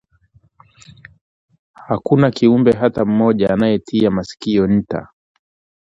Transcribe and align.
hakuna 1.73 2.31
kiumbe 2.31 2.71
hata 2.71 3.05
mmoja 3.05 3.49
anayetia 3.49 4.11
masikio 4.11 4.67
nta 4.67 5.09